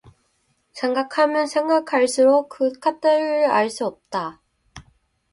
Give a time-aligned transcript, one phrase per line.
[0.73, 4.41] 생각하면 생각할수록 그 까닭을 알수 없다.